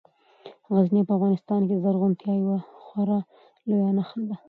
غزني 0.75 1.01
په 1.07 1.13
افغانستان 1.17 1.61
کې 1.67 1.73
د 1.75 1.81
زرغونتیا 1.85 2.31
یوه 2.43 2.57
خورا 2.85 3.19
لویه 3.67 3.91
نښه 3.97 4.21
ده. 4.29 4.35